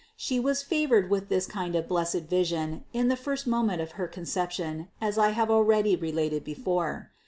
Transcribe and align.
She 0.17 0.39
was 0.39 0.63
favored 0.63 1.11
with 1.11 1.29
this 1.29 1.45
kind 1.45 1.75
of 1.75 1.87
blessed 1.87 2.21
vision 2.21 2.85
in 2.91 3.07
the 3.09 3.15
first 3.15 3.45
moment 3.45 3.83
of 3.83 3.91
her 4.01 4.07
Conception, 4.07 4.87
as 4.99 5.19
I 5.19 5.29
have 5.29 5.51
already 5.51 5.95
related 5.95 6.43
before 6.43 6.93
(Supra, 7.13 7.13
No. 7.13 7.17